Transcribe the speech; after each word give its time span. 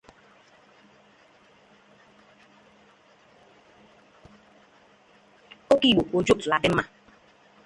Okigbo 5.73 6.17
Ojoto 6.17 6.45
ladị 6.49 6.69
mma. 6.71 6.83